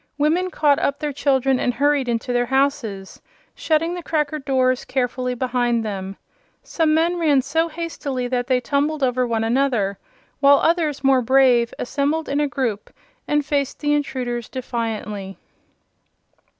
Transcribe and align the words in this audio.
Women 0.17 0.49
caught 0.49 0.79
up 0.79 0.97
their 0.97 1.13
children 1.13 1.59
and 1.59 1.75
hurried 1.75 2.09
into 2.09 2.33
their 2.33 2.47
houses, 2.47 3.21
shutting 3.53 3.93
the 3.93 4.01
cracker 4.01 4.39
doors 4.39 4.83
carefully 4.83 5.35
behind 5.35 5.85
them. 5.85 6.17
Some 6.63 6.95
men 6.95 7.19
ran 7.19 7.43
so 7.43 7.67
hastily 7.67 8.27
that 8.29 8.47
they 8.47 8.59
tumbled 8.59 9.03
over 9.03 9.27
one 9.27 9.43
another, 9.43 9.99
while 10.39 10.57
others, 10.57 11.03
more 11.03 11.21
brave, 11.21 11.71
assembled 11.77 12.27
in 12.29 12.39
a 12.39 12.47
group 12.47 12.89
and 13.27 13.45
faced 13.45 13.79
the 13.79 13.93
intruders 13.93 14.49
defiantly. 14.49 15.37